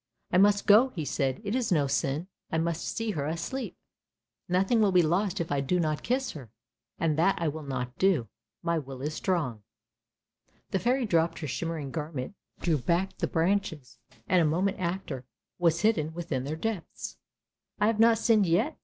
"I 0.33 0.39
must 0.39 0.65
go," 0.65 0.89
he 0.95 1.05
said, 1.05 1.41
"it 1.43 1.53
is 1.53 1.71
no 1.71 1.85
sin, 1.85 2.27
I 2.51 2.57
must 2.57 2.87
see 2.87 3.11
her 3.11 3.27
asleep, 3.27 3.77
nothing 4.49 4.81
will 4.81 4.91
be 4.91 5.03
lost 5.03 5.39
if 5.39 5.51
I 5.51 5.61
do 5.61 5.79
not 5.79 6.01
kiss 6.01 6.31
her, 6.31 6.49
and 6.97 7.19
that 7.19 7.35
I 7.39 7.47
will 7.49 7.61
not 7.61 7.95
do. 7.99 8.27
My 8.63 8.79
will 8.79 9.03
is 9.03 9.13
strong." 9.13 9.61
The 10.71 10.79
Fairy 10.79 11.05
dropped 11.05 11.37
her 11.37 11.47
shimmering 11.47 11.91
garment, 11.91 12.33
drew 12.61 12.79
back 12.79 13.19
the 13.19 13.27
branches, 13.27 13.99
and 14.27 14.41
a 14.41 14.45
moment 14.45 14.79
after 14.79 15.23
was 15.59 15.81
hidden 15.81 16.15
within 16.15 16.45
their 16.45 16.55
depths. 16.55 17.17
"I 17.79 17.85
have 17.85 17.99
not 17.99 18.17
sinned 18.17 18.47
yet! 18.47 18.79